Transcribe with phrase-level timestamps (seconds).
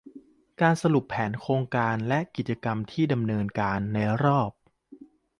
[0.61, 4.51] การสรุปแผนโครงการและกิจกรรมที่จะดำเนินการในรอบ